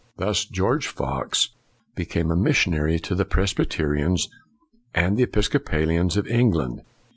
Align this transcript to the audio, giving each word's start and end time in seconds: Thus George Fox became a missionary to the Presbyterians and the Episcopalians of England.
Thus 0.17 0.45
George 0.45 0.87
Fox 0.87 1.49
became 1.93 2.31
a 2.31 2.35
missionary 2.35 2.97
to 3.01 3.13
the 3.13 3.23
Presbyterians 3.23 4.29
and 4.95 5.15
the 5.15 5.21
Episcopalians 5.25 6.17
of 6.17 6.25
England. 6.25 6.81